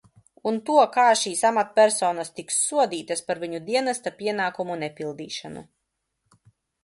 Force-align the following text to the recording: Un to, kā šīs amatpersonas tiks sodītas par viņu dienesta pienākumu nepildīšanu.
Un 0.51 0.55
to, 0.69 0.77
kā 0.93 1.03
šīs 1.23 1.41
amatpersonas 1.49 2.31
tiks 2.39 2.57
sodītas 2.69 3.21
par 3.27 3.41
viņu 3.45 3.61
dienesta 3.67 4.13
pienākumu 4.23 4.79
nepildīšanu. 4.85 5.63